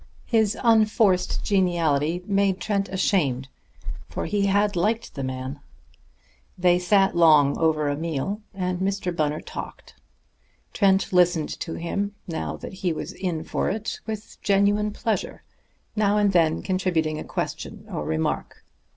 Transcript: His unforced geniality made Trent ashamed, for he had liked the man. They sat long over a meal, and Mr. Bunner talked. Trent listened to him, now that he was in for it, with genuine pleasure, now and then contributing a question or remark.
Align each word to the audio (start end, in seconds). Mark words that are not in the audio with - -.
His 0.25 0.57
unforced 0.63 1.43
geniality 1.43 2.23
made 2.25 2.59
Trent 2.59 2.89
ashamed, 2.89 3.49
for 4.09 4.25
he 4.25 4.47
had 4.47 4.75
liked 4.75 5.13
the 5.13 5.21
man. 5.23 5.59
They 6.57 6.79
sat 6.79 7.15
long 7.15 7.55
over 7.59 7.87
a 7.87 7.95
meal, 7.95 8.41
and 8.51 8.79
Mr. 8.79 9.15
Bunner 9.15 9.41
talked. 9.41 9.93
Trent 10.73 11.13
listened 11.13 11.49
to 11.59 11.75
him, 11.75 12.15
now 12.27 12.57
that 12.57 12.73
he 12.73 12.91
was 12.91 13.13
in 13.13 13.43
for 13.43 13.69
it, 13.69 13.99
with 14.07 14.41
genuine 14.41 14.89
pleasure, 14.89 15.43
now 15.95 16.17
and 16.17 16.31
then 16.31 16.63
contributing 16.63 17.19
a 17.19 17.23
question 17.23 17.85
or 17.87 18.03
remark. 18.03 18.65